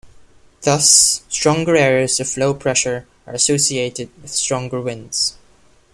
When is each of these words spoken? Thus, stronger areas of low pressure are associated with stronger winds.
Thus, 0.63 1.21
stronger 1.29 1.75
areas 1.75 2.19
of 2.19 2.35
low 2.35 2.55
pressure 2.55 3.05
are 3.27 3.35
associated 3.35 4.09
with 4.19 4.31
stronger 4.31 4.81
winds. 4.81 5.35